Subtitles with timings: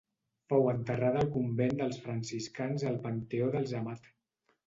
[0.51, 4.09] Fou enterrada al convent dels franciscans al panteó dels Amat.